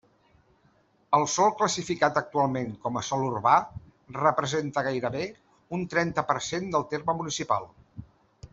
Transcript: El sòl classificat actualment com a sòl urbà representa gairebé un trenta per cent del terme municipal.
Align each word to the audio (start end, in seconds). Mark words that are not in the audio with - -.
El 1.17 1.25
sòl 1.33 1.51
classificat 1.59 2.17
actualment 2.21 2.71
com 2.85 2.97
a 2.97 3.03
sòl 3.09 3.25
urbà 3.27 3.53
representa 4.17 4.85
gairebé 4.89 5.23
un 5.79 5.85
trenta 5.93 6.25
per 6.33 6.39
cent 6.49 6.69
del 6.77 6.89
terme 6.97 7.17
municipal. 7.21 7.71